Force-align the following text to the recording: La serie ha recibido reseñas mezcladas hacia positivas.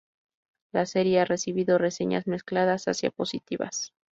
La 0.71 0.87
serie 0.87 1.19
ha 1.19 1.25
recibido 1.25 1.77
reseñas 1.77 2.25
mezcladas 2.25 2.87
hacia 2.87 3.11
positivas. 3.11 3.93